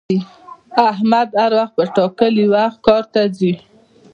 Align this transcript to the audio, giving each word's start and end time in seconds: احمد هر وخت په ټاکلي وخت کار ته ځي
احمد 0.89 1.27
هر 1.41 1.51
وخت 1.57 1.73
په 1.77 1.83
ټاکلي 1.95 2.45
وخت 2.53 2.77
کار 2.87 3.03
ته 3.13 3.21
ځي 3.37 3.53